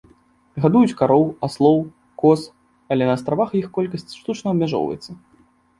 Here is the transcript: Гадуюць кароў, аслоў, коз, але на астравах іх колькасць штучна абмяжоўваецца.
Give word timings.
Гадуюць 0.63 0.95
кароў, 1.01 1.23
аслоў, 1.47 1.77
коз, 2.23 2.41
але 2.95 3.03
на 3.11 3.17
астравах 3.21 3.49
іх 3.61 3.67
колькасць 3.79 4.11
штучна 4.19 4.47
абмяжоўваецца. 4.57 5.11